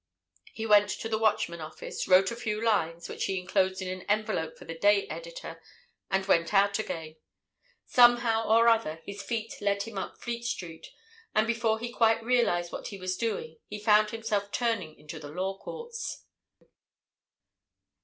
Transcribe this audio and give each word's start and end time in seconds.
He 0.51 0.65
went 0.65 0.89
to 0.89 1.07
the 1.07 1.19
Watchman 1.19 1.61
office, 1.61 2.07
wrote 2.07 2.31
a 2.31 2.35
few 2.35 2.59
lines, 2.59 3.07
which 3.07 3.25
he 3.25 3.39
enclosed 3.39 3.83
in 3.83 3.87
an 3.87 4.01
envelope 4.09 4.57
for 4.57 4.65
the 4.65 4.73
day 4.75 5.07
editor, 5.09 5.61
and 6.09 6.25
went 6.25 6.55
out 6.55 6.79
again. 6.79 7.17
Somehow 7.85 8.49
or 8.49 8.67
other, 8.67 9.03
his 9.05 9.21
feet 9.21 9.61
led 9.61 9.83
him 9.83 9.99
up 9.99 10.17
Fleet 10.19 10.43
Street, 10.43 10.87
and 11.35 11.45
before 11.45 11.77
he 11.77 11.91
quite 11.93 12.23
realized 12.23 12.71
what 12.71 12.87
he 12.87 12.97
was 12.97 13.15
doing 13.15 13.57
he 13.67 13.77
found 13.77 14.09
himself 14.09 14.51
turning 14.51 14.97
into 14.97 15.19
the 15.19 15.29
Law 15.29 15.59
Courts. 15.59 16.23